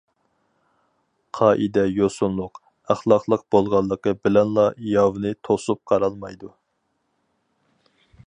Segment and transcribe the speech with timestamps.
[1.39, 2.57] قائىدە- يوسۇنلۇق،
[2.93, 6.53] ئەخلاقلىق بولغانلىقى بىلەنلا ياۋنى توسۇپ قالالمايدۇ.